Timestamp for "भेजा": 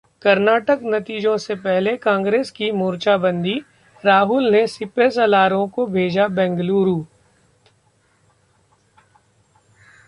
5.87-6.27